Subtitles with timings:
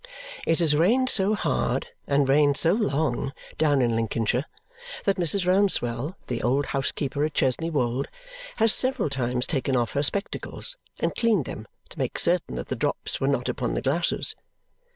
[0.47, 4.45] It has rained so hard and rained so long down in Lincolnshire
[5.03, 5.45] that Mrs.
[5.45, 8.07] Rouncewell, the old housekeeper at Chesney Wold,
[8.55, 12.75] has several times taken off her spectacles and cleaned them to make certain that the
[12.75, 14.33] drops were not upon the glasses.